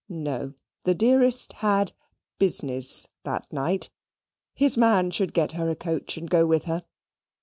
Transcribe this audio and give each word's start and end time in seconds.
No; 0.09 0.55
the 0.83 0.95
"dearest" 0.95 1.53
had 1.61 1.91
"business" 2.39 3.05
that 3.23 3.53
night. 3.53 3.91
His 4.55 4.75
man 4.75 5.11
should 5.11 5.31
get 5.31 5.51
her 5.51 5.69
a 5.69 5.75
coach 5.75 6.17
and 6.17 6.27
go 6.27 6.43
with 6.47 6.63
her. 6.65 6.81